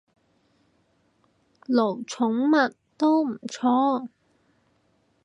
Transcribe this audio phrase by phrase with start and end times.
[1.67, 4.09] 奴寵物，都唔錯